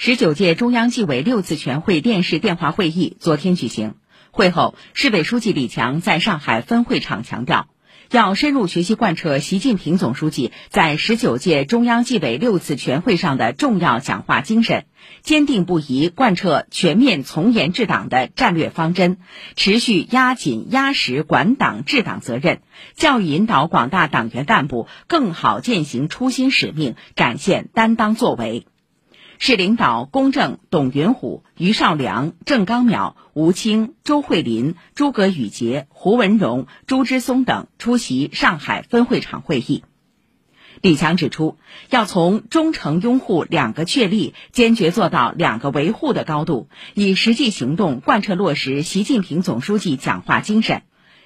[0.00, 3.96] 十九届中央纪委六次全会电视电话会议昨天举行。
[4.30, 7.66] 会后，市委书记李强在上海分会场强调，
[8.12, 14.84] 要深入学习贯彻习近平总书记在十九届中央纪委六次全会上的重要讲话精神，
[15.22, 19.18] 坚定不移贯彻全面从严治党的战略方针，
[19.56, 22.60] 持续压紧压实管党治党责任，
[22.94, 28.64] 教育引导广大党员干部更好践行初心使命，展现担当作为。
[29.38, 39.84] 市领导龚正、董云虎、于绍良、郑刚淼、吴清、周慧林、诸葛宇杰、胡文荣、朱之松等出席上海分会场会议。
[40.80, 41.56] 李强指出，
[41.90, 50.82] 要从忠诚拥护两个确立，坚决做到两个维护的高度，以实际行动贯彻落实习近平总书记讲话精神。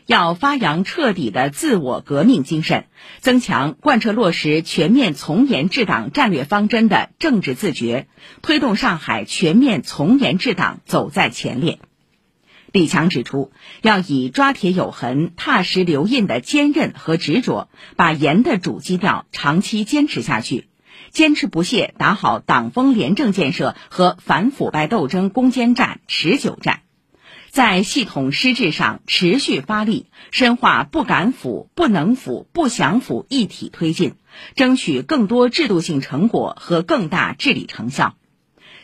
[0.06, 2.87] 要发扬彻底的自我革命精神，
[3.20, 8.09] 增强贯彻落实全面从严治党战略方针的政治自觉，
[8.43, 11.79] 推动上海全面从严治党走在前列。
[12.73, 20.69] 李强指出，要以抓铁有痕、踏实留印的坚韧和执着，把严的主基调长期坚持下去，
[21.10, 26.80] 坚持不懈打好党风廉政建设和反腐败斗争攻坚战、持久战。
[27.52, 34.14] 在系统施治上持续发力，深化不敢腐、不能腐、不想腐一体推进，
[34.56, 38.14] 争取更多制度性成果和更大治理成效；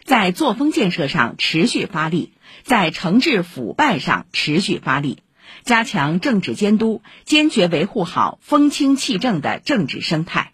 [0.04, 5.22] 在作风建设上持续发力，在惩治腐败上持续发力，
[5.62, 10.52] 加强政治监督，坚决维护好风清气正的政治生态。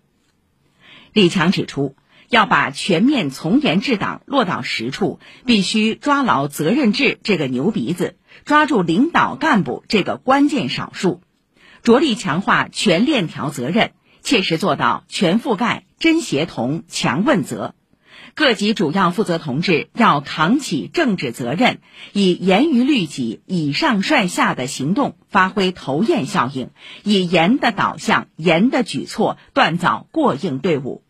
[1.13, 1.97] 李强指出。
[2.29, 11.21] 要把全面从严治党落到实处，必须抓牢责任制这个牛鼻子，抓住领导干部这个关键少数，
[11.83, 17.75] 着力强化全链条责任，切实做到全覆盖、真协同、强问责。
[18.37, 21.79] 各级主要负责同志要扛起政治责任，
[22.13, 26.71] 以严于律己、以上率下的行动发挥头雁效应，
[27.05, 31.04] 以严的导向、严的举措锻造过硬队伍。